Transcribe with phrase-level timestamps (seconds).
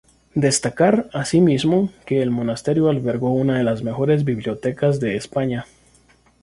[0.33, 5.67] Destacar, así mismo, que el monasterio albergó una de las mejores bibliotecas de España.